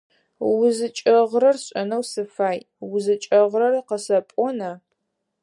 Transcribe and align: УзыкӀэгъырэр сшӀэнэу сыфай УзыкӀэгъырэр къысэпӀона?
УзыкӀэгъырэр 0.49 1.57
сшӀэнэу 1.63 2.03
сыфай 2.11 2.59
УзыкӀэгъырэр 2.93 3.75
къысэпӀона? 3.87 4.71